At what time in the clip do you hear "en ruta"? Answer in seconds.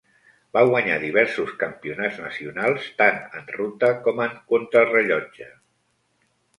3.43-3.93